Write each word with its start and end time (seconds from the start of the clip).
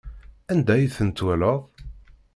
Anda 0.51 0.71
ay 0.75 0.87
ten-twalaḍ? 0.95 1.61